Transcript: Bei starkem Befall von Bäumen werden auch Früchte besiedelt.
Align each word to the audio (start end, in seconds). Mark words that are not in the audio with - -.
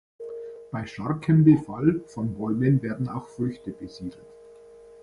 Bei 0.71 0.87
starkem 0.87 1.43
Befall 1.43 2.01
von 2.07 2.33
Bäumen 2.33 2.81
werden 2.81 3.07
auch 3.07 3.27
Früchte 3.29 3.69
besiedelt. 3.69 4.25